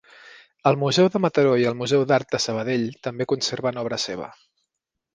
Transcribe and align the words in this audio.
El 0.71 0.79
Museu 0.83 1.09
de 1.15 1.21
Mataró 1.25 1.51
i 1.63 1.67
el 1.73 1.77
Museu 1.83 2.07
d'Art 2.13 2.33
de 2.33 2.41
Sabadell 2.47 2.89
també 3.09 3.31
conserven 3.35 3.83
obra 3.87 4.05
seva. 4.09 4.35